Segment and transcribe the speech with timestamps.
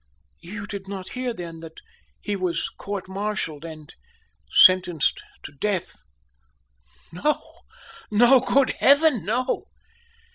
[0.41, 1.75] "Yon did not hear, then, that
[2.21, 3.93] he was court martialed, and
[4.51, 5.97] sentenced to death!"
[7.11, 7.59] "No,
[8.09, 9.65] no good heaven, no!"